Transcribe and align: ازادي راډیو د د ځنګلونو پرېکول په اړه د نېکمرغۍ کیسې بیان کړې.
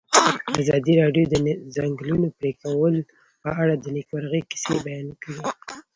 ازادي 0.61 0.93
راډیو 1.01 1.25
د 1.29 1.35
د 1.45 1.49
ځنګلونو 1.75 2.27
پرېکول 2.39 2.95
په 3.43 3.49
اړه 3.61 3.73
د 3.77 3.85
نېکمرغۍ 3.95 4.41
کیسې 4.51 4.75
بیان 4.85 5.07
کړې. 5.21 5.37